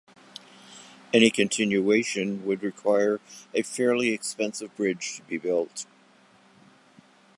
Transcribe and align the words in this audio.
Any 1.13 1.29
continuation 1.29 2.43
would 2.47 2.63
require 2.63 3.19
a 3.53 3.61
fairly 3.61 4.09
expensive 4.13 4.75
bridge 4.75 5.17
to 5.17 5.21
be 5.21 5.37
built. 5.37 5.85